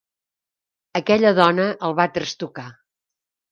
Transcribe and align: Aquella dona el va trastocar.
Aquella 1.01 1.35
dona 1.41 1.69
el 1.89 1.95
va 2.01 2.09
trastocar. 2.19 2.67